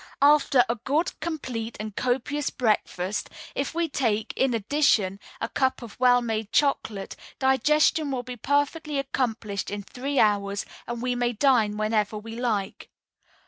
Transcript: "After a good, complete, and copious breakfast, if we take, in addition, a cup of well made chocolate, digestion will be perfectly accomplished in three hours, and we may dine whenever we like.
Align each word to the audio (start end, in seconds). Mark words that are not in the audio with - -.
"After 0.23 0.65
a 0.67 0.77
good, 0.77 1.11
complete, 1.19 1.77
and 1.79 1.95
copious 1.95 2.49
breakfast, 2.49 3.29
if 3.53 3.75
we 3.75 3.87
take, 3.87 4.33
in 4.35 4.55
addition, 4.55 5.19
a 5.39 5.47
cup 5.47 5.83
of 5.83 5.99
well 5.99 6.23
made 6.23 6.51
chocolate, 6.51 7.15
digestion 7.37 8.09
will 8.09 8.23
be 8.23 8.35
perfectly 8.35 8.97
accomplished 8.97 9.69
in 9.69 9.83
three 9.83 10.17
hours, 10.19 10.65
and 10.87 11.03
we 11.03 11.13
may 11.13 11.33
dine 11.33 11.77
whenever 11.77 12.17
we 12.17 12.35
like. 12.35 12.89